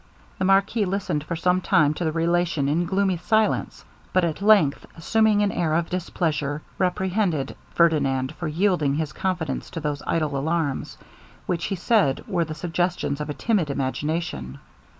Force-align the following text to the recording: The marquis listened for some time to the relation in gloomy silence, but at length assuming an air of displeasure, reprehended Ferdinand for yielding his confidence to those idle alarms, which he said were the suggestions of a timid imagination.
The 0.39 0.45
marquis 0.45 0.85
listened 0.85 1.23
for 1.25 1.35
some 1.35 1.61
time 1.61 1.93
to 1.93 2.03
the 2.03 2.11
relation 2.11 2.67
in 2.67 2.85
gloomy 2.87 3.17
silence, 3.17 3.85
but 4.13 4.23
at 4.25 4.41
length 4.41 4.83
assuming 4.97 5.43
an 5.43 5.51
air 5.51 5.75
of 5.75 5.91
displeasure, 5.91 6.63
reprehended 6.79 7.55
Ferdinand 7.75 8.31
for 8.31 8.47
yielding 8.47 8.95
his 8.95 9.13
confidence 9.13 9.69
to 9.69 9.79
those 9.79 10.01
idle 10.07 10.35
alarms, 10.35 10.97
which 11.45 11.65
he 11.65 11.75
said 11.75 12.23
were 12.27 12.45
the 12.45 12.55
suggestions 12.55 13.21
of 13.21 13.29
a 13.29 13.35
timid 13.35 13.69
imagination. 13.69 14.57